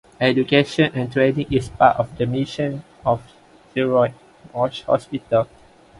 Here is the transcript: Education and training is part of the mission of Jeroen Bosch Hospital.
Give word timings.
Education 0.19 0.89
and 0.95 1.13
training 1.13 1.45
is 1.53 1.69
part 1.69 1.95
of 1.99 2.17
the 2.17 2.25
mission 2.25 2.83
of 3.05 3.21
Jeroen 3.75 4.15
Bosch 4.51 4.81
Hospital. 4.81 5.47